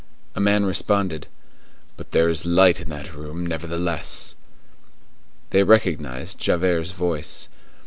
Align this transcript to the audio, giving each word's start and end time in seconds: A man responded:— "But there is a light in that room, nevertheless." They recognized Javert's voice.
A 0.33 0.39
man 0.39 0.65
responded:— 0.65 1.27
"But 1.95 2.09
there 2.09 2.27
is 2.27 2.43
a 2.43 2.49
light 2.49 2.81
in 2.81 2.89
that 2.89 3.13
room, 3.13 3.45
nevertheless." 3.45 4.35
They 5.51 5.61
recognized 5.61 6.39
Javert's 6.39 6.89
voice. 6.89 7.49